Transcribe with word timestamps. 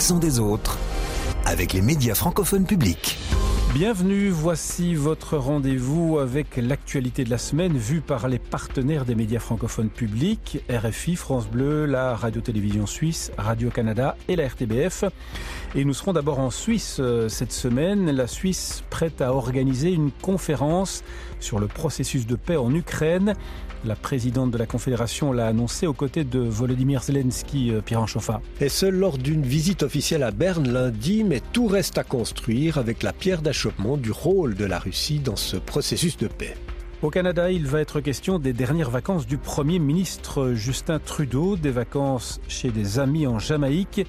l'accent 0.00 0.18
des 0.18 0.40
autres 0.40 0.78
avec 1.44 1.74
les 1.74 1.82
médias 1.82 2.14
francophones 2.14 2.64
publics. 2.64 3.18
Bienvenue, 3.74 4.30
voici 4.30 4.94
votre 4.94 5.36
rendez-vous 5.36 6.18
avec 6.18 6.56
l'actualité 6.56 7.22
de 7.22 7.28
la 7.28 7.36
semaine 7.36 7.76
vue 7.76 8.00
par 8.00 8.26
les 8.26 8.38
partenaires 8.38 9.04
des 9.04 9.14
médias 9.14 9.40
francophones 9.40 9.90
publics, 9.90 10.64
RFI, 10.70 11.16
France 11.16 11.48
Bleu, 11.48 11.84
la 11.84 12.16
Radio-Télévision 12.16 12.86
Suisse, 12.86 13.30
Radio-Canada 13.36 14.16
et 14.26 14.36
la 14.36 14.46
RTBF. 14.46 15.04
Et 15.76 15.84
nous 15.84 15.94
serons 15.94 16.12
d'abord 16.12 16.40
en 16.40 16.50
Suisse 16.50 16.96
euh, 16.98 17.28
cette 17.28 17.52
semaine, 17.52 18.10
la 18.10 18.26
Suisse 18.26 18.82
prête 18.90 19.20
à 19.20 19.32
organiser 19.32 19.92
une 19.92 20.10
conférence 20.10 21.04
sur 21.38 21.60
le 21.60 21.68
processus 21.68 22.26
de 22.26 22.34
paix 22.34 22.56
en 22.56 22.74
Ukraine. 22.74 23.34
La 23.84 23.94
présidente 23.94 24.50
de 24.50 24.58
la 24.58 24.66
Confédération 24.66 25.32
l'a 25.32 25.46
annoncé 25.46 25.86
aux 25.86 25.92
côtés 25.92 26.24
de 26.24 26.40
Volodymyr 26.40 27.04
Zelensky, 27.04 27.70
euh, 27.70 27.82
Pierre 27.82 28.08
Chauffa. 28.08 28.40
Et 28.60 28.68
ce, 28.68 28.86
lors 28.86 29.16
d'une 29.16 29.42
visite 29.42 29.84
officielle 29.84 30.24
à 30.24 30.32
Berne 30.32 30.68
lundi, 30.68 31.22
mais 31.22 31.40
tout 31.52 31.68
reste 31.68 31.98
à 31.98 32.02
construire 32.02 32.76
avec 32.76 33.04
la 33.04 33.12
pierre 33.12 33.40
d'achoppement 33.40 33.96
du 33.96 34.10
rôle 34.10 34.56
de 34.56 34.64
la 34.64 34.80
Russie 34.80 35.20
dans 35.20 35.36
ce 35.36 35.56
processus 35.56 36.16
de 36.16 36.26
paix. 36.26 36.56
Au 37.02 37.08
Canada, 37.08 37.50
il 37.50 37.66
va 37.66 37.80
être 37.80 38.00
question 38.00 38.38
des 38.38 38.52
dernières 38.52 38.90
vacances 38.90 39.26
du 39.26 39.38
Premier 39.38 39.78
ministre 39.78 40.52
Justin 40.52 40.98
Trudeau, 40.98 41.56
des 41.56 41.70
vacances 41.70 42.42
chez 42.46 42.70
des 42.70 42.98
amis 42.98 43.26
en 43.26 43.38
Jamaïque, 43.38 44.06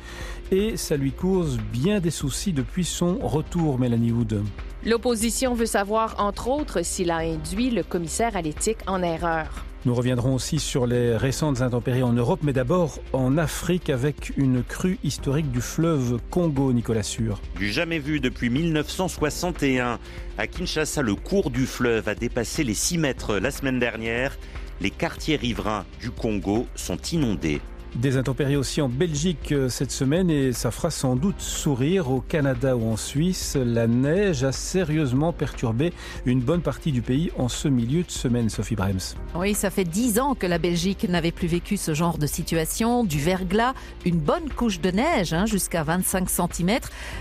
et 0.51 0.75
ça 0.75 0.97
lui 0.97 1.13
cause 1.13 1.57
bien 1.71 2.01
des 2.01 2.11
soucis 2.11 2.51
depuis 2.51 2.83
son 2.83 3.17
retour, 3.19 3.79
Mélanie 3.79 4.11
Wood. 4.11 4.43
L'opposition 4.85 5.53
veut 5.53 5.67
savoir, 5.67 6.15
entre 6.19 6.49
autres, 6.49 6.83
s'il 6.83 7.11
a 7.11 7.19
induit 7.19 7.69
le 7.69 7.83
commissaire 7.83 8.35
à 8.35 8.41
l'éthique 8.41 8.79
en 8.87 9.01
erreur. 9.01 9.63
Nous 9.83 9.95
reviendrons 9.95 10.35
aussi 10.35 10.59
sur 10.59 10.85
les 10.85 11.17
récentes 11.17 11.61
intempéries 11.61 12.03
en 12.03 12.13
Europe, 12.13 12.41
mais 12.43 12.53
d'abord 12.53 12.99
en 13.13 13.35
Afrique 13.39 13.89
avec 13.89 14.31
une 14.37 14.63
crue 14.63 14.99
historique 15.03 15.51
du 15.51 15.59
fleuve 15.59 16.19
Congo, 16.29 16.71
Nicolas 16.71 17.01
Sûr. 17.01 17.41
Du 17.55 17.71
jamais 17.71 17.97
vu 17.97 18.19
depuis 18.19 18.51
1961. 18.51 19.97
À 20.37 20.45
Kinshasa, 20.45 21.01
le 21.01 21.15
cours 21.15 21.49
du 21.49 21.65
fleuve 21.65 22.07
a 22.07 22.13
dépassé 22.13 22.63
les 22.63 22.75
6 22.75 22.99
mètres 22.99 23.37
la 23.37 23.49
semaine 23.49 23.79
dernière. 23.79 24.37
Les 24.81 24.91
quartiers 24.91 25.35
riverains 25.35 25.85
du 25.99 26.11
Congo 26.11 26.67
sont 26.75 26.97
inondés. 27.11 27.59
Des 27.95 28.15
intempéries 28.15 28.55
aussi 28.55 28.81
en 28.81 28.87
Belgique 28.87 29.51
euh, 29.51 29.67
cette 29.67 29.91
semaine 29.91 30.29
et 30.29 30.53
ça 30.53 30.71
fera 30.71 30.89
sans 30.89 31.17
doute 31.17 31.41
sourire 31.41 32.09
au 32.09 32.21
Canada 32.21 32.77
ou 32.77 32.89
en 32.89 32.95
Suisse. 32.95 33.57
La 33.57 33.85
neige 33.85 34.45
a 34.45 34.53
sérieusement 34.53 35.33
perturbé 35.33 35.91
une 36.25 36.39
bonne 36.39 36.61
partie 36.61 36.93
du 36.93 37.01
pays 37.01 37.31
en 37.37 37.49
ce 37.49 37.67
milieu 37.67 38.03
de 38.03 38.09
semaine, 38.09 38.49
Sophie 38.49 38.77
Brems. 38.77 39.17
Oui, 39.35 39.53
ça 39.53 39.69
fait 39.69 39.83
dix 39.83 40.19
ans 40.19 40.35
que 40.35 40.47
la 40.47 40.57
Belgique 40.57 41.05
n'avait 41.09 41.33
plus 41.33 41.49
vécu 41.49 41.75
ce 41.75 41.93
genre 41.93 42.17
de 42.17 42.27
situation. 42.27 43.03
Du 43.03 43.19
verglas, 43.19 43.73
une 44.05 44.19
bonne 44.19 44.49
couche 44.49 44.79
de 44.79 44.89
neige 44.89 45.33
hein, 45.33 45.45
jusqu'à 45.45 45.83
25 45.83 46.29
cm. 46.29 46.79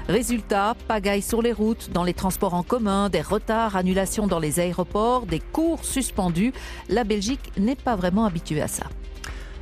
Résultat, 0.08 0.76
pagaille 0.86 1.22
sur 1.22 1.42
les 1.42 1.52
routes, 1.52 1.90
dans 1.92 2.04
les 2.04 2.14
transports 2.14 2.54
en 2.54 2.62
commun, 2.62 3.08
des 3.08 3.22
retards, 3.22 3.74
annulations 3.74 4.28
dans 4.28 4.38
les 4.38 4.60
aéroports, 4.60 5.26
des 5.26 5.40
cours 5.40 5.84
suspendus. 5.84 6.52
La 6.88 7.02
Belgique 7.02 7.50
n'est 7.58 7.74
pas 7.74 7.96
vraiment 7.96 8.24
habituée 8.24 8.62
à 8.62 8.68
ça. 8.68 8.84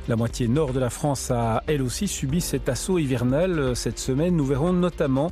La 0.09 0.15
moitié 0.15 0.47
nord 0.47 0.73
de 0.73 0.79
la 0.79 0.89
France 0.89 1.29
a 1.29 1.61
elle 1.67 1.83
aussi 1.83 2.07
subi 2.07 2.41
cet 2.41 2.67
assaut 2.67 2.97
hivernal 2.97 3.59
euh, 3.59 3.75
cette 3.75 3.99
semaine. 3.99 4.35
Nous 4.35 4.43
verrons 4.43 4.73
notamment 4.73 5.31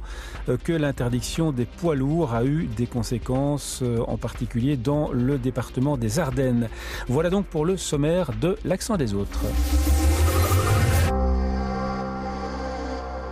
euh, 0.49 0.57
que 0.63 0.71
l'interdiction 0.71 1.51
des 1.51 1.65
poids 1.65 1.95
lourds 1.95 2.35
a 2.35 2.45
eu 2.45 2.67
des 2.77 2.85
conséquences, 2.85 3.79
euh, 3.81 4.03
en 4.07 4.17
particulier 4.17 4.77
dans 4.77 5.11
le 5.11 5.39
département 5.39 5.97
des 5.97 6.19
Ardennes. 6.19 6.69
Voilà 7.07 7.31
donc 7.31 7.47
pour 7.47 7.65
le 7.65 7.75
sommaire 7.75 8.29
de 8.39 8.55
l'accent 8.65 8.97
des 8.97 9.15
autres. 9.15 9.45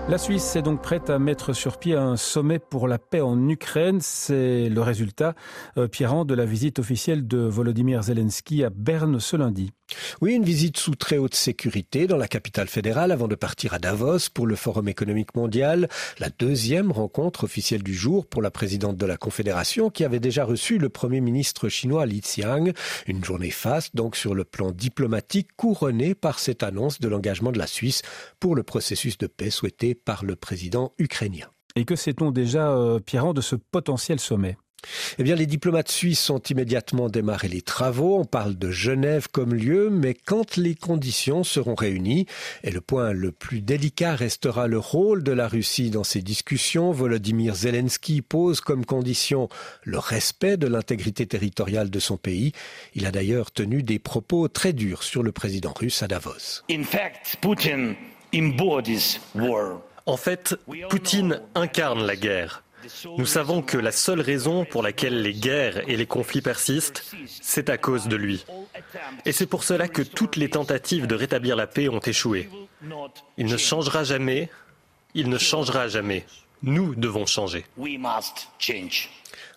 La 0.07 0.19
Suisse 0.19 0.55
est 0.55 0.61
donc 0.61 0.83
prête 0.83 1.09
à 1.09 1.17
mettre 1.17 1.53
sur 1.53 1.79
pied 1.79 1.95
un 1.95 2.15
sommet 2.15 2.59
pour 2.59 2.87
la 2.87 2.99
paix 2.99 3.21
en 3.21 3.49
Ukraine. 3.49 3.97
C'est 4.01 4.69
le 4.69 4.81
résultat, 4.81 5.33
euh, 5.77 5.87
Pierre, 5.87 6.25
de 6.25 6.35
la 6.35 6.45
visite 6.45 6.77
officielle 6.77 7.27
de 7.27 7.39
Volodymyr 7.39 8.03
Zelensky 8.03 8.63
à 8.63 8.69
Berne 8.69 9.19
ce 9.19 9.35
lundi. 9.35 9.71
Oui, 10.21 10.33
une 10.33 10.43
visite 10.43 10.77
sous 10.77 10.95
très 10.95 11.17
haute 11.17 11.35
sécurité 11.35 12.07
dans 12.07 12.17
la 12.17 12.27
capitale 12.27 12.67
fédérale 12.67 13.11
avant 13.11 13.27
de 13.27 13.35
partir 13.35 13.73
à 13.73 13.79
Davos 13.79 14.29
pour 14.33 14.47
le 14.47 14.55
Forum 14.55 14.87
économique 14.87 15.35
mondial, 15.35 15.89
la 16.19 16.29
deuxième 16.29 16.91
rencontre 16.91 17.43
officielle 17.43 17.83
du 17.83 17.93
jour 17.93 18.25
pour 18.25 18.41
la 18.41 18.51
présidente 18.51 18.97
de 18.97 19.05
la 19.05 19.17
Confédération 19.17 19.89
qui 19.89 20.03
avait 20.03 20.19
déjà 20.19 20.43
reçu 20.43 20.77
le 20.77 20.89
Premier 20.89 21.21
ministre 21.21 21.69
chinois 21.69 22.05
Li 22.05 22.21
Xiang. 22.21 22.71
Une 23.07 23.23
journée 23.23 23.51
faste 23.51 23.95
donc 23.95 24.15
sur 24.15 24.33
le 24.33 24.43
plan 24.43 24.71
diplomatique 24.71 25.49
couronnée 25.55 26.15
par 26.15 26.39
cette 26.39 26.63
annonce 26.63 26.99
de 26.99 27.07
l'engagement 27.07 27.51
de 27.51 27.59
la 27.59 27.67
Suisse 27.67 28.01
pour 28.39 28.55
le 28.55 28.63
processus 28.63 29.17
de 29.17 29.27
paix 29.27 29.49
souhaité 29.49 29.95
par 29.95 30.25
le 30.25 30.35
président 30.35 30.93
ukrainien. 30.97 31.47
Et 31.75 31.83
que 31.83 31.95
sait-on 31.95 32.31
déjà, 32.31 32.71
euh, 32.71 32.99
Pierre, 32.99 33.33
de 33.33 33.41
ce 33.41 33.55
potentiel 33.55 34.19
sommet? 34.19 34.57
Eh 35.17 35.23
bien, 35.23 35.35
les 35.35 35.45
diplomates 35.45 35.89
suisses 35.89 36.29
ont 36.29 36.39
immédiatement 36.39 37.09
démarré 37.09 37.47
les 37.47 37.61
travaux. 37.61 38.19
On 38.19 38.25
parle 38.25 38.55
de 38.55 38.71
Genève 38.71 39.27
comme 39.31 39.53
lieu, 39.53 39.89
mais 39.89 40.13
quand 40.13 40.57
les 40.57 40.75
conditions 40.75 41.43
seront 41.43 41.75
réunies, 41.75 42.25
et 42.63 42.71
le 42.71 42.81
point 42.81 43.11
le 43.11 43.31
plus 43.31 43.61
délicat 43.61 44.15
restera 44.15 44.67
le 44.67 44.79
rôle 44.79 45.23
de 45.23 45.31
la 45.31 45.47
Russie 45.47 45.89
dans 45.89 46.03
ces 46.03 46.21
discussions, 46.21 46.91
Volodymyr 46.91 47.55
Zelensky 47.55 48.21
pose 48.21 48.61
comme 48.61 48.85
condition 48.85 49.49
le 49.83 49.99
respect 49.99 50.57
de 50.57 50.67
l'intégrité 50.67 51.25
territoriale 51.25 51.89
de 51.89 51.99
son 51.99 52.17
pays. 52.17 52.51
Il 52.93 53.05
a 53.05 53.11
d'ailleurs 53.11 53.51
tenu 53.51 53.83
des 53.83 53.99
propos 53.99 54.47
très 54.47 54.73
durs 54.73 55.03
sur 55.03 55.23
le 55.23 55.31
président 55.31 55.73
russe 55.73 56.03
à 56.03 56.07
Davos. 56.07 56.63
In 56.69 56.83
fact, 56.83 57.37
Putin 57.41 57.95
embodies 58.33 59.19
war. 59.33 59.81
En 60.07 60.17
fait, 60.17 60.55
Poutine 60.89 61.41
incarne 61.55 62.05
la 62.05 62.15
guerre. 62.15 62.64
Nous 63.17 63.25
savons 63.25 63.61
que 63.61 63.77
la 63.77 63.91
seule 63.91 64.21
raison 64.21 64.65
pour 64.65 64.83
laquelle 64.83 65.21
les 65.21 65.33
guerres 65.33 65.87
et 65.89 65.97
les 65.97 66.05
conflits 66.05 66.41
persistent, 66.41 67.03
c'est 67.41 67.69
à 67.69 67.77
cause 67.77 68.07
de 68.07 68.15
lui. 68.15 68.45
Et 69.25 69.31
c'est 69.31 69.45
pour 69.45 69.63
cela 69.63 69.87
que 69.87 70.01
toutes 70.01 70.35
les 70.35 70.49
tentatives 70.49 71.07
de 71.07 71.15
rétablir 71.15 71.55
la 71.55 71.67
paix 71.67 71.89
ont 71.89 71.99
échoué. 71.99 72.49
Il 73.37 73.47
ne 73.47 73.57
changera 73.57 74.03
jamais, 74.03 74.49
il 75.13 75.29
ne 75.29 75.37
changera 75.37 75.87
jamais. 75.87 76.25
Nous 76.67 76.95
devons 76.95 77.27
changer. 77.27 77.63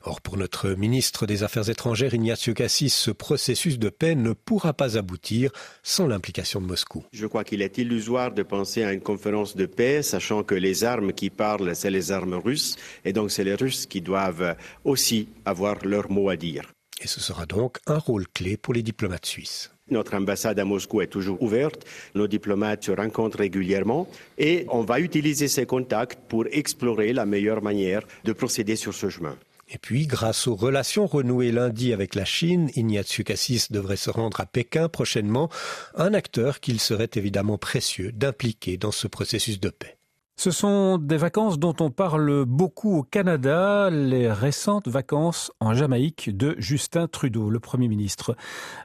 Or, 0.02 0.20
pour 0.20 0.36
notre 0.36 0.68
ministre 0.72 1.24
des 1.24 1.42
Affaires 1.42 1.70
étrangères, 1.70 2.12
Ignacio 2.12 2.52
Cassis, 2.52 2.92
ce 2.92 3.10
processus 3.10 3.78
de 3.78 3.88
paix 3.88 4.14
ne 4.14 4.34
pourra 4.34 4.74
pas 4.74 4.98
aboutir 4.98 5.50
sans 5.82 6.06
l'implication 6.06 6.60
de 6.60 6.66
Moscou. 6.66 7.06
Je 7.14 7.26
crois 7.26 7.44
qu'il 7.44 7.62
est 7.62 7.78
illusoire 7.78 8.32
de 8.32 8.42
penser 8.42 8.84
à 8.84 8.92
une 8.92 9.00
conférence 9.00 9.56
de 9.56 9.64
paix, 9.64 10.02
sachant 10.02 10.42
que 10.42 10.54
les 10.54 10.84
armes 10.84 11.14
qui 11.14 11.30
parlent, 11.30 11.74
c'est 11.74 11.90
les 11.90 12.12
armes 12.12 12.34
russes, 12.34 12.76
et 13.06 13.14
donc 13.14 13.30
c'est 13.30 13.44
les 13.44 13.54
Russes 13.54 13.86
qui 13.86 14.02
doivent 14.02 14.54
aussi 14.84 15.30
avoir 15.46 15.76
leur 15.86 16.10
mot 16.10 16.28
à 16.28 16.36
dire. 16.36 16.70
Et 17.00 17.06
ce 17.06 17.20
sera 17.20 17.46
donc 17.46 17.78
un 17.86 17.98
rôle 17.98 18.26
clé 18.28 18.56
pour 18.56 18.74
les 18.74 18.82
diplomates 18.82 19.26
suisses. 19.26 19.70
Notre 19.90 20.16
ambassade 20.16 20.58
à 20.58 20.64
Moscou 20.64 21.00
est 21.00 21.06
toujours 21.06 21.42
ouverte, 21.42 21.86
nos 22.14 22.26
diplomates 22.26 22.84
se 22.84 22.92
rencontrent 22.92 23.38
régulièrement 23.38 24.06
et 24.36 24.66
on 24.68 24.82
va 24.82 25.00
utiliser 25.00 25.48
ces 25.48 25.64
contacts 25.64 26.18
pour 26.28 26.44
explorer 26.50 27.12
la 27.12 27.24
meilleure 27.24 27.62
manière 27.62 28.02
de 28.24 28.32
procéder 28.32 28.76
sur 28.76 28.92
ce 28.92 29.08
chemin. 29.08 29.36
Et 29.70 29.78
puis, 29.78 30.06
grâce 30.06 30.46
aux 30.46 30.54
relations 30.54 31.06
renouées 31.06 31.52
lundi 31.52 31.92
avec 31.92 32.14
la 32.14 32.24
Chine, 32.24 32.70
Ignatius 32.74 33.24
Cassis 33.24 33.70
devrait 33.70 33.96
se 33.96 34.10
rendre 34.10 34.40
à 34.40 34.46
Pékin 34.46 34.88
prochainement, 34.88 35.50
un 35.94 36.14
acteur 36.14 36.60
qu'il 36.60 36.80
serait 36.80 37.10
évidemment 37.14 37.58
précieux 37.58 38.12
d'impliquer 38.12 38.78
dans 38.78 38.92
ce 38.92 39.06
processus 39.08 39.60
de 39.60 39.68
paix. 39.68 39.97
Ce 40.40 40.52
sont 40.52 40.98
des 40.98 41.16
vacances 41.16 41.58
dont 41.58 41.74
on 41.80 41.90
parle 41.90 42.44
beaucoup 42.44 42.98
au 42.98 43.02
Canada, 43.02 43.90
les 43.90 44.30
récentes 44.30 44.86
vacances 44.86 45.50
en 45.58 45.74
Jamaïque 45.74 46.30
de 46.36 46.54
Justin 46.58 47.08
Trudeau, 47.08 47.50
le 47.50 47.58
Premier 47.58 47.88
ministre. 47.88 48.36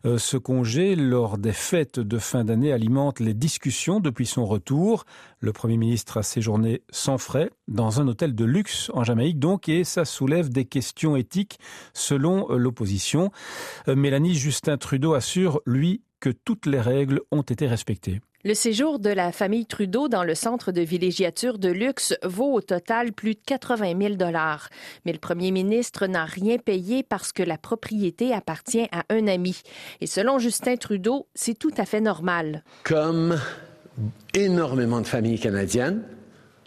Euh, 0.04 0.18
ce 0.18 0.36
congé, 0.38 0.96
lors 0.96 1.38
des 1.38 1.54
fêtes 1.54 2.00
de 2.00 2.18
fin 2.18 2.44
d'année, 2.44 2.74
alimente 2.74 3.20
les 3.20 3.36
discussions 3.36 4.00
depuis 4.00 4.26
son 4.26 4.48
retour. 4.48 5.06
Le 5.42 5.54
Premier 5.54 5.78
ministre 5.78 6.18
a 6.18 6.24
séjourné 6.24 6.82
sans 6.90 7.20
frais 7.20 7.52
dans 7.68 8.02
un 8.02 8.08
hôtel 8.08 8.34
de 8.34 8.46
luxe 8.46 8.90
en 8.96 9.04
Jamaïque, 9.04 9.38
donc, 9.38 9.70
et 9.70 9.84
ça 9.84 10.06
soulève 10.06 10.50
des 10.50 10.66
questions 10.66 11.16
éthiques 11.16 11.60
selon 11.94 12.50
euh, 12.50 12.58
l'opposition. 12.58 13.30
Euh, 13.88 13.96
Mélanie 13.96 14.34
Justin 14.34 14.78
Trudeau 14.78 15.14
assure, 15.14 15.62
lui, 15.68 16.02
que 16.20 16.32
toutes 16.32 16.66
les 16.66 16.82
règles 16.82 17.22
ont 17.30 17.44
été 17.44 17.68
respectées. 17.68 18.22
Le 18.46 18.56
séjour 18.56 19.00
de 19.00 19.10
la 19.10 19.32
famille 19.32 19.66
Trudeau 19.66 20.10
dans 20.10 20.26
le 20.26 20.36
centre 20.36 20.74
de 20.74 20.82
villégiature 20.82 21.58
de 21.58 21.70
luxe 21.70 22.14
vaut 22.24 22.52
au 22.52 22.60
total 22.60 23.14
plus 23.14 23.36
de 23.36 23.40
80 23.46 23.98
000 23.98 24.16
dollars. 24.16 24.68
Mais 25.06 25.14
le 25.14 25.18
premier 25.18 25.50
ministre 25.52 26.08
n'a 26.08 26.26
rien 26.26 26.58
payé 26.58 27.04
parce 27.04 27.32
que 27.32 27.42
la 27.42 27.58
propriété 27.58 28.34
appartient 28.34 28.90
à 28.92 29.06
un 29.08 29.28
ami. 29.28 29.62
Et 30.02 30.08
selon 30.08 30.40
Justin 30.40 30.76
Trudeau, 30.76 31.26
c'est 31.34 31.58
tout 31.58 31.72
à 31.78 31.86
fait 31.86 32.02
normal. 32.02 32.66
Comme 32.84 33.40
énormément 34.34 35.00
de 35.00 35.08
familles 35.08 35.40
canadiennes, 35.40 36.04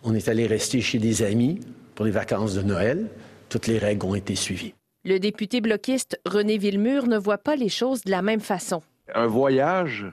on 0.02 0.14
est 0.14 0.28
allé 0.28 0.46
rester 0.46 0.80
chez 0.80 0.98
des 0.98 1.22
amis 1.22 1.60
pour 1.94 2.06
les 2.06 2.10
vacances 2.10 2.54
de 2.54 2.62
Noël. 2.62 3.10
Toutes 3.50 3.66
les 3.66 3.76
règles 3.76 4.06
ont 4.06 4.14
été 4.14 4.34
suivies. 4.34 4.72
Le 5.04 5.18
député 5.18 5.60
bloquiste 5.60 6.18
René 6.24 6.56
Villemur 6.56 7.06
ne 7.06 7.18
voit 7.18 7.36
pas 7.36 7.54
les 7.54 7.68
choses 7.68 8.00
de 8.00 8.10
la 8.10 8.22
même 8.22 8.40
façon. 8.40 8.80
Un 9.14 9.26
voyage 9.26 10.06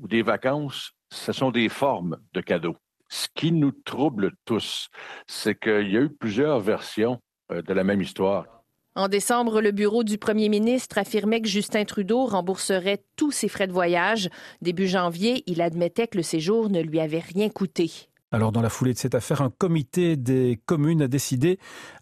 ou 0.00 0.06
des 0.06 0.22
vacances 0.22 0.92
ce 1.10 1.32
sont 1.32 1.50
des 1.50 1.68
formes 1.68 2.18
de 2.34 2.40
cadeaux. 2.40 2.76
Ce 3.08 3.28
qui 3.34 3.52
nous 3.52 3.72
trouble 3.72 4.32
tous, 4.44 4.88
c'est 5.26 5.58
qu'il 5.58 5.90
y 5.90 5.96
a 5.96 6.00
eu 6.00 6.10
plusieurs 6.10 6.60
versions 6.60 7.20
euh, 7.50 7.62
de 7.62 7.72
la 7.72 7.84
même 7.84 8.02
histoire. 8.02 8.44
En 8.94 9.08
décembre, 9.08 9.60
le 9.60 9.70
bureau 9.70 10.02
du 10.02 10.18
premier 10.18 10.48
ministre 10.48 10.98
affirmait 10.98 11.40
que 11.40 11.48
Justin 11.48 11.84
Trudeau 11.84 12.26
rembourserait 12.26 13.04
tous 13.16 13.30
ses 13.30 13.48
frais 13.48 13.68
de 13.68 13.72
voyage. 13.72 14.28
Début 14.60 14.88
janvier, 14.88 15.44
il 15.46 15.62
admettait 15.62 16.08
que 16.08 16.16
le 16.16 16.24
séjour 16.24 16.68
ne 16.68 16.80
lui 16.80 16.98
avait 16.98 17.20
rien 17.20 17.48
coûté. 17.48 18.08
Alors, 18.32 18.50
dans 18.50 18.60
la 18.60 18.68
foulée 18.68 18.92
de 18.92 18.98
cette 18.98 19.14
affaire, 19.14 19.40
un 19.40 19.50
comité 19.50 20.16
des 20.16 20.60
communes 20.66 21.00
a 21.00 21.08
décidé 21.08 21.58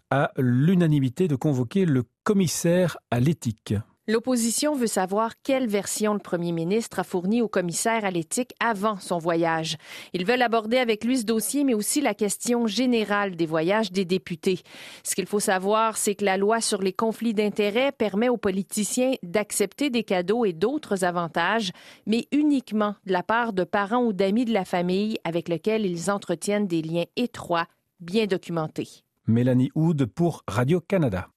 à 0.09 0.31
l'unanimité 0.37 1.27
de 1.27 1.35
convoquer 1.35 1.85
le 1.85 2.03
commissaire 2.23 2.97
à 3.11 3.19
l'éthique. 3.19 3.75
L'opposition 4.09 4.73
veut 4.73 4.87
savoir 4.87 5.33
quelle 5.43 5.67
version 5.67 6.13
le 6.13 6.19
premier 6.21 6.53
ministre 6.53 6.99
a 6.99 7.03
fournie 7.03 7.41
au 7.41 7.49
commissaire 7.49 8.05
à 8.05 8.09
l'éthique 8.09 8.53
avant 8.61 8.97
son 9.01 9.17
voyage. 9.17 9.75
Ils 10.13 10.25
veulent 10.25 10.43
aborder 10.43 10.77
avec 10.77 11.03
lui 11.03 11.17
ce 11.17 11.25
dossier, 11.25 11.65
mais 11.65 11.73
aussi 11.73 11.99
la 11.99 12.13
question 12.13 12.67
générale 12.67 13.35
des 13.35 13.45
voyages 13.45 13.91
des 13.91 14.05
députés. 14.05 14.61
Ce 15.03 15.13
qu'il 15.13 15.25
faut 15.25 15.41
savoir, 15.41 15.97
c'est 15.97 16.15
que 16.15 16.23
la 16.23 16.37
loi 16.37 16.61
sur 16.61 16.81
les 16.81 16.93
conflits 16.93 17.33
d'intérêts 17.33 17.91
permet 17.91 18.29
aux 18.29 18.37
politiciens 18.37 19.15
d'accepter 19.23 19.89
des 19.89 20.05
cadeaux 20.05 20.45
et 20.45 20.53
d'autres 20.53 21.03
avantages, 21.03 21.73
mais 22.05 22.29
uniquement 22.31 22.95
de 23.05 23.11
la 23.11 23.23
part 23.23 23.51
de 23.51 23.65
parents 23.65 24.05
ou 24.05 24.13
d'amis 24.13 24.45
de 24.45 24.53
la 24.53 24.63
famille 24.63 25.17
avec 25.25 25.49
lesquels 25.49 25.85
ils 25.85 26.09
entretiennent 26.09 26.67
des 26.67 26.81
liens 26.81 27.05
étroits, 27.17 27.67
bien 27.99 28.25
documentés. 28.25 29.03
Mélanie 29.27 29.69
Houd 29.75 30.05
pour 30.05 30.45
Radio-Canada 30.47 31.27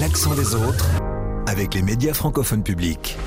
l'accent 0.00 0.34
des 0.34 0.54
autres 0.54 0.88
avec 1.46 1.74
les 1.74 1.82
médias 1.82 2.14
francophones 2.14 2.62
publics. 2.62 3.18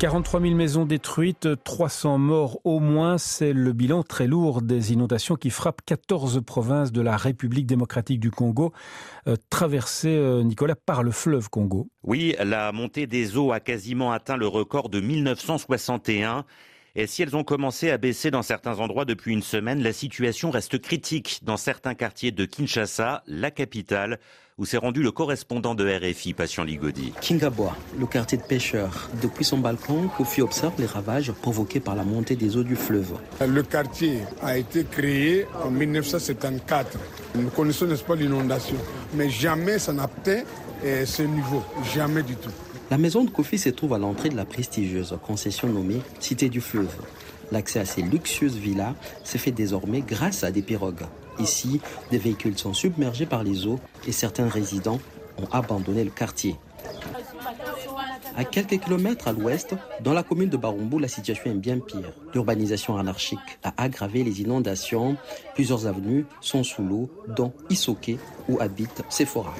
43 0.00 0.40
000 0.40 0.54
maisons 0.54 0.84
détruites, 0.84 1.48
300 1.62 2.18
morts 2.18 2.58
au 2.64 2.80
moins, 2.80 3.18
c'est 3.18 3.52
le 3.52 3.72
bilan 3.72 4.02
très 4.02 4.26
lourd 4.26 4.62
des 4.62 4.92
inondations 4.92 5.36
qui 5.36 5.50
frappent 5.50 5.82
14 5.86 6.42
provinces 6.44 6.90
de 6.90 7.00
la 7.00 7.16
République 7.16 7.66
démocratique 7.66 8.18
du 8.18 8.32
Congo, 8.32 8.72
euh, 9.28 9.36
traversées, 9.48 10.16
euh, 10.16 10.42
Nicolas, 10.42 10.74
par 10.74 11.04
le 11.04 11.12
fleuve 11.12 11.50
Congo. 11.50 11.88
Oui, 12.02 12.34
la 12.44 12.72
montée 12.72 13.06
des 13.06 13.36
eaux 13.36 13.52
a 13.52 13.60
quasiment 13.60 14.10
atteint 14.10 14.36
le 14.36 14.48
record 14.48 14.88
de 14.88 14.98
1961. 14.98 16.46
Et 17.00 17.06
si 17.06 17.22
elles 17.22 17.36
ont 17.36 17.44
commencé 17.44 17.90
à 17.90 17.96
baisser 17.96 18.32
dans 18.32 18.42
certains 18.42 18.80
endroits 18.80 19.04
depuis 19.04 19.32
une 19.32 19.44
semaine, 19.44 19.84
la 19.84 19.92
situation 19.92 20.50
reste 20.50 20.80
critique 20.80 21.38
dans 21.44 21.56
certains 21.56 21.94
quartiers 21.94 22.32
de 22.32 22.44
Kinshasa, 22.44 23.22
la 23.28 23.52
capitale, 23.52 24.18
où 24.58 24.64
s'est 24.66 24.78
rendu 24.78 25.00
le 25.00 25.12
correspondant 25.12 25.76
de 25.76 25.88
RFI, 25.88 26.34
Patient 26.34 26.64
Ligodi. 26.64 27.12
Kingaboa, 27.20 27.76
le 28.00 28.06
quartier 28.06 28.36
de 28.36 28.42
pêcheurs. 28.42 29.10
Depuis 29.22 29.44
son 29.44 29.58
balcon, 29.58 30.08
Kofi 30.08 30.42
observe 30.42 30.74
les 30.80 30.86
ravages 30.86 31.30
provoqués 31.30 31.78
par 31.78 31.94
la 31.94 32.02
montée 32.02 32.34
des 32.34 32.56
eaux 32.56 32.64
du 32.64 32.74
fleuve. 32.74 33.12
Le 33.46 33.62
quartier 33.62 34.22
a 34.42 34.58
été 34.58 34.82
créé 34.82 35.46
en 35.62 35.70
1974. 35.70 36.98
Nous 37.36 37.50
connaissons, 37.50 37.86
n'est-ce 37.86 38.02
pas, 38.02 38.16
l'inondation. 38.16 38.76
Mais 39.14 39.30
jamais 39.30 39.78
ça 39.78 39.92
n'a 39.92 40.02
atteint 40.02 40.42
eh, 40.84 41.06
ce 41.06 41.22
niveau. 41.22 41.62
Jamais 41.94 42.24
du 42.24 42.34
tout. 42.34 42.50
La 42.90 42.96
maison 42.96 43.22
de 43.22 43.28
Kofi 43.28 43.58
se 43.58 43.68
trouve 43.68 43.92
à 43.92 43.98
l'entrée 43.98 44.30
de 44.30 44.36
la 44.36 44.46
prestigieuse 44.46 45.18
concession 45.22 45.68
nommée 45.68 46.00
Cité 46.20 46.48
du 46.48 46.62
Fleuve. 46.62 46.94
L'accès 47.52 47.80
à 47.80 47.84
ces 47.84 48.00
luxueuses 48.00 48.56
villas 48.56 48.94
se 49.24 49.36
fait 49.36 49.50
désormais 49.50 50.00
grâce 50.00 50.42
à 50.42 50.50
des 50.50 50.62
pirogues. 50.62 51.04
Ici, 51.38 51.82
des 52.10 52.16
véhicules 52.16 52.56
sont 52.56 52.72
submergés 52.72 53.26
par 53.26 53.44
les 53.44 53.66
eaux 53.66 53.78
et 54.06 54.12
certains 54.12 54.48
résidents 54.48 55.00
ont 55.36 55.48
abandonné 55.52 56.02
le 56.02 56.10
quartier. 56.10 56.56
À 58.38 58.44
quelques 58.44 58.78
kilomètres 58.78 59.26
à 59.26 59.32
l'ouest, 59.32 59.74
dans 60.00 60.12
la 60.12 60.22
commune 60.22 60.48
de 60.48 60.56
Barumbu, 60.56 61.00
la 61.00 61.08
situation 61.08 61.50
est 61.50 61.54
bien 61.54 61.80
pire. 61.80 62.12
L'urbanisation 62.32 62.96
anarchique 62.96 63.58
a 63.64 63.74
aggravé 63.76 64.22
les 64.22 64.42
inondations. 64.42 65.16
Plusieurs 65.56 65.88
avenues 65.88 66.24
sont 66.40 66.62
sous 66.62 66.84
l'eau, 66.84 67.10
dont 67.26 67.52
Isoke, 67.68 68.12
où 68.48 68.60
habite 68.60 69.02
Sephora. 69.08 69.52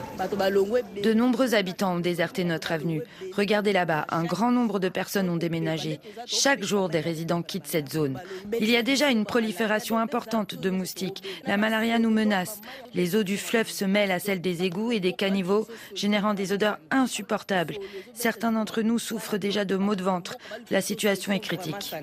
De 1.03 1.13
nombreux 1.13 1.57
habitants 1.57 1.97
ont 1.97 1.99
déserté 1.99 2.45
notre 2.45 2.71
avenue. 2.71 3.03
Regardez 3.37 3.73
là-bas, 3.73 4.07
un 4.11 4.23
grand 4.23 4.53
nombre 4.53 4.79
de 4.79 4.89
personnes 4.89 5.29
ont 5.29 5.37
déménagé. 5.37 5.99
Chaque 6.27 6.63
jour, 6.63 6.89
des 6.89 7.01
résidents 7.01 7.43
quittent 7.43 7.67
cette 7.67 7.93
zone. 7.93 8.21
Il 8.61 8.71
y 8.71 8.77
a 8.77 8.85
déjà 8.85 9.11
une 9.11 9.25
prolifération 9.25 9.99
importante 9.99 10.55
de 10.55 10.71
moustiques. 10.71 11.25
La 11.47 11.57
malaria 11.57 11.99
nous 11.99 12.11
menace. 12.11 12.61
Les 12.95 13.17
eaux 13.17 13.25
du 13.25 13.39
fleuve 13.39 13.69
se 13.69 13.85
mêlent 13.85 14.13
à 14.13 14.21
celles 14.21 14.41
des 14.41 14.63
égouts 14.63 14.93
et 14.93 15.01
des 15.01 15.15
caniveaux, 15.15 15.67
générant 15.97 16.35
des 16.35 16.53
odeurs 16.53 16.79
insupportables. 16.93 17.75
Certains 18.15 18.53
d'entre 18.69 18.83
nous 18.83 18.99
souffrent 18.99 19.39
déjà 19.39 19.65
de 19.65 19.77
maux 19.77 19.95
de 19.95 20.03
ventre. 20.03 20.37
La 20.71 20.83
situation 20.83 21.33
est 21.33 21.41
critique. 21.41 21.95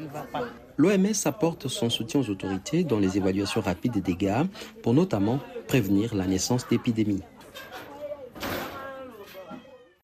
L'OMS 0.78 1.14
apporte 1.26 1.68
son 1.68 1.92
soutien 1.92 2.22
aux 2.22 2.30
autorités 2.32 2.84
dans 2.84 2.98
les 2.98 3.18
évaluations 3.18 3.62
rapides 3.62 3.94
des 3.94 4.02
dégâts 4.02 4.48
pour 4.82 4.96
notamment 4.96 5.40
prévenir 5.68 6.16
la 6.16 6.26
naissance 6.26 6.68
d'épidémies. 6.68 7.22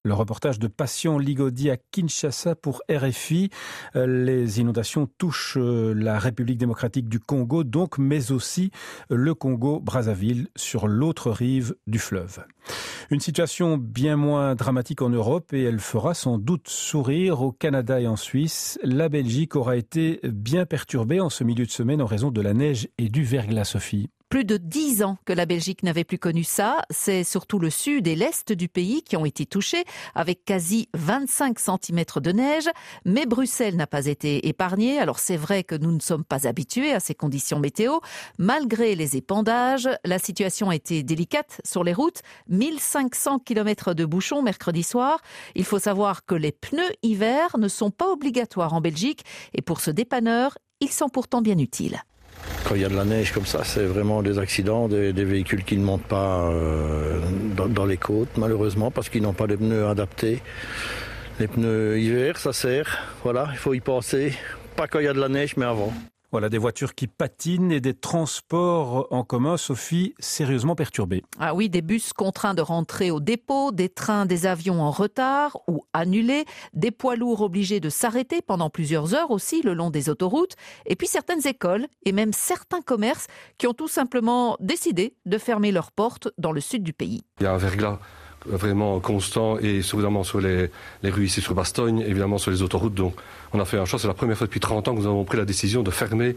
Le 0.04 0.16
reportage 0.16 0.58
de 0.58 0.66
Passion 0.66 1.20
Ligodi 1.20 1.70
à 1.70 1.78
Kinshasa 1.78 2.56
pour 2.56 2.82
RFI. 2.90 3.52
Euh, 3.96 4.08
les 4.26 4.60
inondations 4.60 5.08
touchent 5.20 5.58
euh, 5.60 5.94
la 5.94 6.18
République 6.18 6.58
démocratique 6.58 7.08
du 7.08 7.20
Congo, 7.20 7.64
donc, 7.64 8.00
mais 8.00 8.32
aussi 8.32 8.72
le 9.12 9.36
Congo-Brazzaville 9.36 10.48
sur 10.56 10.88
l'autre 10.88 11.30
rive 11.30 11.76
du 11.86 12.00
fleuve. 12.00 12.44
Une 13.12 13.20
situation 13.20 13.78
bien 13.78 14.16
moins 14.16 14.56
dramatique 14.56 15.04
en 15.04 15.10
Europe 15.10 15.54
et 15.54 15.62
elle 15.62 15.80
fera 15.80 16.16
sans 16.16 16.40
doute 16.40 16.68
sourire 16.68 17.44
au 17.44 17.52
Canada 17.52 18.02
et 18.02 18.08
en 18.08 18.16
Suisse. 18.16 18.80
La 18.84 19.08
Belgique 19.08 19.56
aura 19.56 19.78
été 19.78 20.20
bien 20.24 20.66
perturbée 20.66 21.20
en 21.20 21.30
ce 21.30 21.44
milieu 21.44 21.68
de 21.68 21.72
semaine 21.72 22.02
en 22.02 22.08
raison 22.08 22.32
de 22.32 22.42
la 22.42 22.56
neige 22.56 22.88
et 22.98 23.10
du 23.10 23.24
verglas, 23.24 23.66
Sophie 23.66 24.10
plus 24.32 24.46
de 24.46 24.56
dix 24.56 25.04
ans 25.04 25.18
que 25.26 25.34
la 25.34 25.46
Belgique 25.46 25.84
n'avait 25.84 26.06
plus 26.06 26.18
connu 26.18 26.46
ça. 26.46 26.78
C'est 26.90 27.26
surtout 27.26 27.60
le 27.60 27.70
sud 27.70 28.08
et 28.08 28.16
l'est 28.16 28.54
du 28.54 28.70
pays 28.70 29.04
qui 29.04 29.18
ont 29.18 29.26
été 29.26 29.46
touchés, 29.46 29.84
avec 30.16 30.46
quasi 30.46 30.88
25 30.94 31.60
cm 31.60 32.06
de 32.16 32.32
neige. 32.32 32.70
Mais 33.04 33.26
Bruxelles 33.26 33.76
n'a 33.76 33.88
pas 33.88 34.06
été 34.06 34.48
épargnée. 34.48 35.00
Alors 35.00 35.20
c'est 35.20 35.36
vrai 35.36 35.66
que 35.66 35.76
nous 35.76 35.92
ne 35.92 36.00
sommes 36.00 36.24
pas 36.24 36.48
habitués 36.48 36.94
à 36.94 37.02
ces 37.02 37.14
conditions 37.14 37.60
météo. 37.60 38.00
Malgré 38.40 38.96
les 38.96 39.18
épandages, 39.18 39.90
la 40.06 40.18
situation 40.18 40.70
a 40.70 40.76
été 40.76 41.04
délicate 41.04 41.60
sur 41.66 41.84
les 41.84 41.94
routes. 41.94 42.22
1500 42.48 43.40
km 43.40 43.94
de 43.94 44.06
bouchons 44.06 44.42
mercredi 44.42 44.84
soir. 44.84 45.20
Il 45.56 45.66
faut 45.66 45.80
savoir 45.80 46.24
que 46.24 46.36
les 46.36 46.54
pneus 46.54 46.94
hiver 47.04 47.58
ne 47.58 47.68
sont 47.68 47.92
pas 47.92 48.10
obligatoires 48.10 48.74
en 48.74 48.80
Belgique. 48.80 49.26
Et 49.54 49.62
pour 49.62 49.82
ce 49.82 49.92
dépanneur, 49.92 50.58
ils 50.80 50.90
sont 50.90 51.10
pourtant 51.10 51.42
bien 51.42 51.58
utiles. 51.58 52.02
Quand 52.72 52.76
il 52.76 52.84
y 52.84 52.86
a 52.86 52.90
de 52.90 52.96
la 52.96 53.04
neige 53.04 53.34
comme 53.34 53.46
ça, 53.46 53.66
c'est 53.66 53.84
vraiment 53.84 54.24
des 54.24 54.40
accidents, 54.40 54.88
des, 54.88 55.12
véhicules 55.12 55.66
qui 55.66 55.76
ne 55.76 55.84
montent 55.84 56.06
pas 56.06 56.50
euh, 56.50 57.20
dans, 57.68 57.84
les 57.84 57.98
côtes, 57.98 58.38
malheureusement, 58.38 58.92
parce 58.92 59.10
qu'ils 59.10 59.24
n'ont 59.24 59.34
pas 59.34 59.46
de 59.46 59.58
pneus 59.58 59.88
adaptés. 59.88 60.40
Les 61.42 61.48
pneus 61.48 62.00
hiver, 62.00 62.38
ça 62.38 62.54
sert. 62.54 63.00
Voilà, 63.24 63.50
il 63.52 63.58
faut 63.58 63.74
y 63.74 63.82
penser. 63.82 64.32
Pas 64.78 64.88
quand 64.88 65.00
il 65.00 65.04
y 65.04 65.10
a 65.10 65.14
de 65.14 65.20
la 65.20 65.28
neige, 65.28 65.58
mais 65.58 65.66
avant. 65.66 65.92
Voilà, 66.32 66.48
des 66.48 66.58
voitures 66.58 66.96
qui 66.96 67.08
patinent 67.08 67.74
et 67.74 67.82
des 67.82 67.94
transports 67.94 69.08
en 69.12 69.26
commun, 69.26 69.58
Sophie, 69.58 70.16
sérieusement 70.18 70.76
perturbés. 70.76 71.24
Ah 71.40 71.54
oui, 71.54 71.70
des 71.70 71.82
bus 71.82 72.14
contraints 72.14 72.54
de 72.54 72.62
rentrer 72.62 73.12
au 73.12 73.20
dépôt, 73.20 73.74
des 73.74 73.90
trains, 73.90 74.26
des 74.26 74.46
avions 74.46 74.82
en 74.82 74.92
retard 74.92 75.58
ou 75.68 75.84
annulés, 75.92 76.46
des 76.74 76.92
poids 76.92 77.18
lourds 77.18 77.42
obligés 77.42 77.82
de 77.82 77.90
s'arrêter 77.90 78.42
pendant 78.42 78.70
plusieurs 78.70 79.14
heures 79.14 79.30
aussi 79.30 79.62
le 79.62 79.74
long 79.74 79.90
des 79.90 80.08
autoroutes, 80.08 80.56
et 80.86 80.96
puis 80.96 81.08
certaines 81.08 81.46
écoles 81.46 81.88
et 82.06 82.14
même 82.14 82.32
certains 82.32 82.82
commerces 82.82 83.28
qui 83.58 83.68
ont 83.68 83.74
tout 83.74 83.90
simplement 83.90 84.56
décidé 84.62 85.18
de 85.26 85.38
fermer 85.38 85.74
leurs 85.74 85.92
portes 85.92 86.30
dans 86.38 86.54
le 86.54 86.62
sud 86.62 86.82
du 86.82 86.94
pays. 86.94 87.24
Il 87.42 87.44
y 87.44 87.48
a 87.48 87.54
un 87.54 87.58
verglas 87.58 88.00
vraiment 88.46 89.00
constant 89.00 89.58
et 89.60 89.80
évidemment 89.80 90.24
sur 90.24 90.42
les, 90.42 90.70
les, 91.04 91.10
rues 91.10 91.26
ici 91.26 91.42
sur 91.42 91.54
Bastogne, 91.54 92.00
évidemment 92.00 92.38
sur 92.38 92.52
les 92.52 92.62
autoroutes. 92.62 92.96
Donc 92.96 93.16
on 93.54 93.60
a 93.60 93.66
fait 93.66 93.78
un 93.78 93.86
choix, 93.86 94.00
c'est 94.00 94.08
la 94.08 94.14
première 94.14 94.38
fois 94.38 94.48
depuis 94.48 94.60
30 94.60 94.88
ans 94.88 94.96
que 94.96 95.00
nous 95.00 95.08
avons 95.08 95.24
pris 95.24 95.38
la 95.38 95.46
décision 95.46 95.84
de 95.84 95.92
fermer 95.92 96.36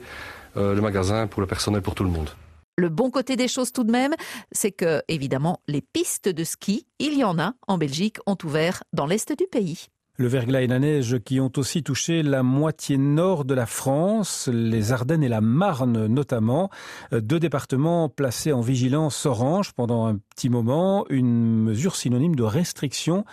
euh, 0.56 0.74
le 0.74 0.80
magasin 0.80 1.26
pour 1.26 1.40
le 1.40 1.46
personnel, 1.46 1.82
pour 1.82 1.94
tout 1.94 2.04
le 2.04 2.10
monde. 2.10 2.30
Le 2.76 2.88
bon 2.88 3.10
côté 3.10 3.36
des 3.36 3.46
choses 3.46 3.72
tout 3.72 3.84
de 3.84 3.92
même, 3.92 4.14
c'est 4.50 4.72
que, 4.72 5.00
évidemment, 5.06 5.60
les 5.68 5.80
pistes 5.80 6.28
de 6.28 6.42
ski, 6.42 6.86
il 6.98 7.16
y 7.16 7.22
en 7.22 7.38
a 7.38 7.54
en 7.68 7.78
Belgique, 7.78 8.16
ont 8.26 8.36
ouvert 8.42 8.82
dans 8.92 9.06
l'est 9.06 9.32
du 9.38 9.46
pays. 9.46 9.86
Le 10.16 10.28
verglas 10.28 10.62
et 10.62 10.68
la 10.68 10.78
neige 10.78 11.18
qui 11.24 11.40
ont 11.40 11.50
aussi 11.56 11.82
touché 11.82 12.22
la 12.22 12.44
moitié 12.44 12.96
nord 12.98 13.44
de 13.44 13.52
la 13.52 13.66
France, 13.66 14.48
les 14.52 14.92
Ardennes 14.92 15.24
et 15.24 15.28
la 15.28 15.40
Marne 15.40 16.06
notamment, 16.06 16.70
deux 17.10 17.40
départements 17.40 18.08
placés 18.08 18.52
en 18.52 18.60
vigilance 18.60 19.26
orange 19.26 19.72
pendant 19.72 20.06
un 20.06 20.16
petit 20.16 20.48
moment, 20.48 21.04
une 21.10 21.64
mesure 21.64 21.96
synonyme 21.96 22.36
de 22.36 22.44
restriction 22.44 23.24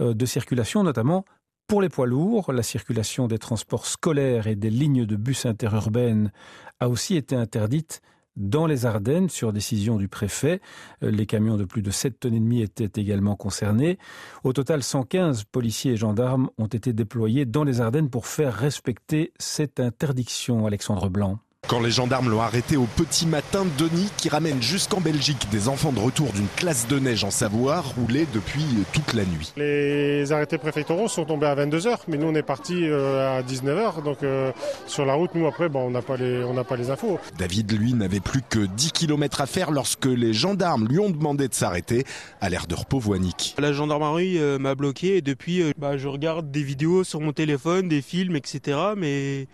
euh, 0.00 0.14
de 0.14 0.24
circulation 0.24 0.82
notamment 0.82 1.26
pour 1.66 1.82
les 1.82 1.90
poids 1.90 2.06
lourds. 2.06 2.50
La 2.50 2.62
circulation 2.62 3.28
des 3.28 3.38
transports 3.38 3.84
scolaires 3.84 4.46
et 4.46 4.56
des 4.56 4.70
lignes 4.70 5.04
de 5.04 5.16
bus 5.16 5.44
interurbaines 5.44 6.32
a 6.80 6.88
aussi 6.88 7.16
été 7.16 7.36
interdite 7.36 8.00
dans 8.36 8.66
les 8.66 8.86
Ardennes 8.86 9.28
sur 9.28 9.52
décision 9.52 9.96
du 9.96 10.08
préfet. 10.08 10.60
Les 11.00 11.26
camions 11.26 11.56
de 11.56 11.64
plus 11.64 11.82
de 11.82 11.90
7 11.90 12.20
tonnes 12.20 12.34
et 12.34 12.40
demie 12.40 12.62
étaient 12.62 13.00
également 13.00 13.36
concernés. 13.36 13.98
Au 14.44 14.52
total, 14.52 14.82
115 14.82 15.44
policiers 15.44 15.92
et 15.92 15.96
gendarmes 15.96 16.50
ont 16.58 16.66
été 16.66 16.92
déployés 16.92 17.44
dans 17.44 17.64
les 17.64 17.80
Ardennes 17.80 18.10
pour 18.10 18.26
faire 18.26 18.54
respecter 18.54 19.32
cette 19.38 19.80
interdiction. 19.80 20.66
Alexandre 20.66 21.08
Blanc. 21.08 21.38
Quand 21.68 21.80
les 21.80 21.90
gendarmes 21.90 22.28
l'ont 22.28 22.42
arrêté 22.42 22.76
au 22.76 22.84
petit 22.84 23.26
matin, 23.26 23.64
Denis, 23.78 24.10
qui 24.18 24.28
ramène 24.28 24.60
jusqu'en 24.60 25.00
Belgique 25.00 25.48
des 25.50 25.68
enfants 25.68 25.92
de 25.92 26.00
retour 26.00 26.30
d'une 26.32 26.48
classe 26.56 26.86
de 26.86 26.98
neige 26.98 27.24
en 27.24 27.30
Savoie, 27.30 27.80
roulait 27.80 28.26
depuis 28.34 28.64
toute 28.92 29.14
la 29.14 29.24
nuit. 29.24 29.54
Les 29.56 30.32
arrêtés 30.32 30.58
préfectoraux 30.58 31.08
sont 31.08 31.24
tombés 31.24 31.46
à 31.46 31.54
22h, 31.54 32.00
mais 32.08 32.18
nous 32.18 32.26
on 32.26 32.34
est 32.34 32.42
parti 32.42 32.86
euh, 32.86 33.38
à 33.38 33.42
19h, 33.42 34.02
donc 34.02 34.22
euh, 34.22 34.52
sur 34.86 35.06
la 35.06 35.14
route, 35.14 35.34
nous 35.34 35.46
après, 35.46 35.70
bon, 35.70 35.86
on 35.86 35.90
n'a 35.90 36.02
pas, 36.02 36.18
les, 36.18 36.44
pas 36.68 36.76
les 36.76 36.90
infos. 36.90 37.18
David, 37.38 37.72
lui, 37.72 37.94
n'avait 37.94 38.20
plus 38.20 38.42
que 38.42 38.58
10 38.58 38.92
km 38.92 39.40
à 39.40 39.46
faire 39.46 39.70
lorsque 39.70 40.04
les 40.06 40.34
gendarmes 40.34 40.86
lui 40.88 40.98
ont 40.98 41.10
demandé 41.10 41.48
de 41.48 41.54
s'arrêter 41.54 42.04
à 42.42 42.50
l'air 42.50 42.66
de 42.66 42.74
repos 42.74 42.98
voinique. 42.98 43.54
La 43.58 43.72
gendarmerie 43.72 44.38
euh, 44.38 44.58
m'a 44.58 44.74
bloqué 44.74 45.16
et 45.16 45.22
depuis, 45.22 45.62
bah, 45.78 45.96
je 45.96 46.08
regarde 46.08 46.50
des 46.50 46.62
vidéos 46.62 47.02
sur 47.02 47.20
mon 47.20 47.32
téléphone, 47.32 47.88
des 47.88 48.02
films, 48.02 48.36
etc. 48.36 48.78
Mais 48.96 49.46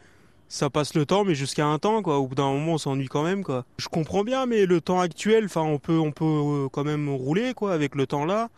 ça 0.48 0.70
passe 0.70 0.94
le 0.94 1.06
temps, 1.06 1.24
mais 1.24 1.34
jusqu'à 1.34 1.66
un 1.66 1.78
temps, 1.78 2.02
quoi. 2.02 2.18
Au 2.18 2.26
bout 2.26 2.34
d'un 2.34 2.50
moment, 2.50 2.74
on 2.74 2.78
s'ennuie 2.78 3.08
quand 3.08 3.22
même, 3.22 3.44
quoi. 3.44 3.64
Je 3.78 3.88
comprends 3.88 4.24
bien, 4.24 4.46
mais 4.46 4.66
le 4.66 4.80
temps 4.80 5.00
actuel, 5.00 5.44
enfin, 5.44 5.62
on 5.62 5.78
peut, 5.78 5.98
on 5.98 6.10
peut 6.10 6.24
euh, 6.24 6.68
quand 6.70 6.84
même 6.84 7.08
rouler, 7.08 7.54
quoi, 7.54 7.72
avec 7.72 7.94
le 7.94 8.06
temps 8.06 8.24
là. 8.24 8.48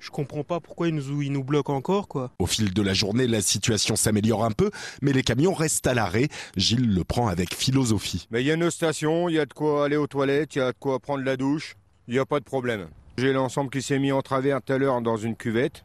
Je 0.00 0.10
comprends 0.10 0.44
pas 0.44 0.60
pourquoi 0.60 0.88
ils 0.88 0.94
nous, 0.94 1.22
ils 1.22 1.32
nous 1.32 1.44
bloquent 1.44 1.74
encore, 1.74 2.08
quoi. 2.08 2.30
Au 2.38 2.46
fil 2.46 2.74
de 2.74 2.82
la 2.82 2.92
journée, 2.92 3.26
la 3.26 3.40
situation 3.40 3.96
s'améliore 3.96 4.44
un 4.44 4.50
peu, 4.50 4.70
mais 5.00 5.12
les 5.12 5.22
camions 5.22 5.54
restent 5.54 5.86
à 5.86 5.94
l'arrêt. 5.94 6.28
Gilles 6.56 6.92
le 6.92 7.04
prend 7.04 7.28
avec 7.28 7.54
philosophie. 7.54 8.26
Mais 8.30 8.42
il 8.42 8.46
y 8.46 8.50
a 8.50 8.54
une 8.54 8.70
station, 8.70 9.28
il 9.28 9.36
y 9.36 9.38
a 9.38 9.46
de 9.46 9.54
quoi 9.54 9.86
aller 9.86 9.96
aux 9.96 10.06
toilettes, 10.06 10.56
il 10.56 10.58
y 10.58 10.62
a 10.62 10.72
de 10.72 10.78
quoi 10.78 10.98
prendre 10.98 11.24
la 11.24 11.36
douche. 11.36 11.76
Il 12.06 12.12
n'y 12.12 12.20
a 12.20 12.26
pas 12.26 12.38
de 12.38 12.44
problème. 12.44 12.88
J'ai 13.16 13.32
l'ensemble 13.32 13.70
qui 13.70 13.80
s'est 13.80 13.98
mis 13.98 14.12
en 14.12 14.20
travers 14.20 14.60
tout 14.60 14.74
à 14.74 14.78
l'heure 14.78 15.00
dans 15.00 15.16
une 15.16 15.36
cuvette. 15.36 15.84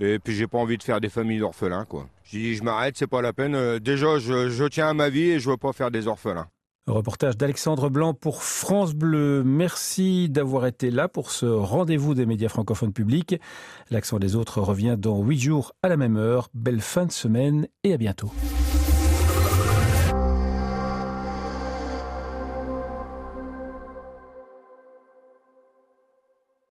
Et 0.00 0.18
puis 0.18 0.34
j'ai 0.34 0.46
pas 0.46 0.58
envie 0.58 0.78
de 0.78 0.82
faire 0.82 1.00
des 1.00 1.08
familles 1.08 1.38
d'orphelins, 1.38 1.84
quoi. 1.84 2.08
J'ai 2.24 2.38
dit, 2.38 2.54
je 2.54 2.62
m'arrête, 2.62 2.96
c'est 2.98 3.06
pas 3.06 3.22
la 3.22 3.32
peine. 3.32 3.54
Euh, 3.54 3.78
déjà, 3.78 4.18
je, 4.18 4.66
tiens 4.68 4.88
à 4.88 4.94
ma 4.94 5.08
vie 5.08 5.30
et 5.30 5.40
je 5.40 5.48
veux 5.48 5.56
pas 5.56 5.72
faire 5.72 5.90
des 5.90 6.08
orphelins. 6.08 6.48
Reportage 6.88 7.36
d'Alexandre 7.36 7.88
Blanc 7.88 8.14
pour 8.14 8.42
France 8.44 8.94
Bleu. 8.94 9.42
Merci 9.44 10.28
d'avoir 10.28 10.66
été 10.66 10.90
là 10.90 11.08
pour 11.08 11.32
ce 11.32 11.46
rendez-vous 11.46 12.14
des 12.14 12.26
médias 12.26 12.48
francophones 12.48 12.92
publics. 12.92 13.36
L'accent 13.90 14.18
des 14.20 14.36
autres 14.36 14.60
revient 14.60 14.96
dans 14.96 15.20
huit 15.20 15.40
jours 15.40 15.72
à 15.82 15.88
la 15.88 15.96
même 15.96 16.16
heure. 16.16 16.48
Belle 16.54 16.80
fin 16.80 17.06
de 17.06 17.12
semaine 17.12 17.66
et 17.82 17.92
à 17.92 17.96
bientôt. 17.96 18.30